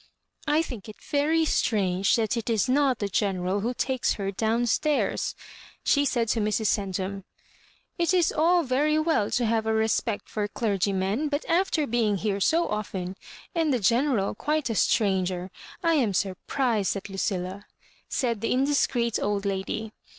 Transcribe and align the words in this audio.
I 0.47 0.63
think 0.63 0.89
it 0.89 0.95
very 0.99 1.45
strange 1.45 2.15
that 2.15 2.35
it 2.35 2.49
is 2.49 2.67
not 2.67 2.97
the 2.97 3.07
General 3.07 3.59
who 3.59 3.75
takes 3.75 4.13
her 4.13 4.31
down 4.31 4.65
stairs," 4.65 5.35
she 5.85 6.05
said 6.05 6.27
to 6.29 6.39
Mrs. 6.41 6.75
Oentum." 6.75 7.23
It 7.99 8.11
is 8.11 8.31
all 8.31 8.63
very 8.63 8.97
well 8.97 9.29
to 9.29 9.45
have 9.45 9.67
a 9.67 9.73
respect 9.75 10.27
for 10.27 10.47
clergy 10.47 10.91
men; 10.91 11.29
but 11.29 11.45
after 11.47 11.85
being 11.85 12.17
here 12.17 12.39
so 12.39 12.67
often, 12.67 13.15
and 13.53 13.71
the 13.71 13.77
Ge 13.79 13.91
neral 14.01 14.33
(tuite 14.35 14.71
a 14.71 14.75
stranger— 14.75 15.51
^I 15.83 15.97
am 16.01 16.15
surprised 16.15 16.95
at 16.95 17.07
Lu 17.07 17.17
cilla," 17.17 17.65
said 18.09 18.41
the 18.41 18.51
indiscreet 18.51 19.19
old 19.21 19.43
kdy. 19.43 19.91